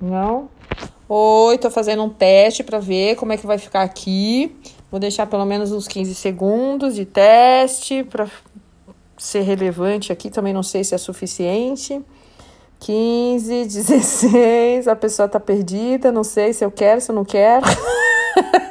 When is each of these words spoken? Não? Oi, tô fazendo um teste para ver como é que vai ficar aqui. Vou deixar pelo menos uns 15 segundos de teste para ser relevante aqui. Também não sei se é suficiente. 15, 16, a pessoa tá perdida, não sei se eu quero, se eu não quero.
Não? 0.00 0.48
Oi, 1.08 1.58
tô 1.58 1.70
fazendo 1.70 2.04
um 2.04 2.08
teste 2.08 2.62
para 2.62 2.78
ver 2.78 3.16
como 3.16 3.32
é 3.32 3.36
que 3.36 3.46
vai 3.46 3.58
ficar 3.58 3.82
aqui. 3.82 4.54
Vou 4.90 5.00
deixar 5.00 5.26
pelo 5.26 5.44
menos 5.44 5.72
uns 5.72 5.88
15 5.88 6.14
segundos 6.14 6.94
de 6.94 7.04
teste 7.04 8.04
para 8.04 8.28
ser 9.16 9.40
relevante 9.40 10.12
aqui. 10.12 10.30
Também 10.30 10.52
não 10.52 10.62
sei 10.62 10.84
se 10.84 10.94
é 10.94 10.98
suficiente. 10.98 12.00
15, 12.80 13.64
16, 13.64 14.86
a 14.88 14.94
pessoa 14.94 15.28
tá 15.28 15.40
perdida, 15.40 16.12
não 16.12 16.22
sei 16.22 16.52
se 16.52 16.64
eu 16.64 16.70
quero, 16.70 17.00
se 17.00 17.10
eu 17.10 17.14
não 17.14 17.24
quero. 17.24 17.66